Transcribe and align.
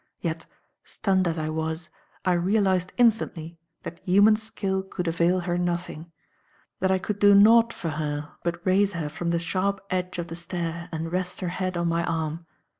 Yet, 0.19 0.47
stunned 0.83 1.27
as 1.27 1.37
I 1.37 1.49
was, 1.49 1.89
I 2.25 2.31
realized 2.33 2.91
instantly 2.97 3.59
that 3.83 3.99
human 3.99 4.35
skill 4.35 4.81
could 4.81 5.07
avail 5.07 5.41
her 5.41 5.59
nothing; 5.59 6.11
that 6.79 6.89
I 6.89 6.97
could 6.97 7.19
do 7.19 7.35
nought 7.35 7.71
for 7.71 7.89
her 7.89 8.31
but 8.43 8.65
raise 8.65 8.93
her 8.93 9.09
from 9.09 9.29
the 9.29 9.37
sharp 9.37 9.79
edge 9.91 10.17
of 10.17 10.25
the 10.29 10.35
stair 10.35 10.89
and 10.91 11.11
rest 11.11 11.39
her 11.41 11.49
head 11.49 11.77
on 11.77 11.87
my 11.87 12.03
arm. 12.03 12.47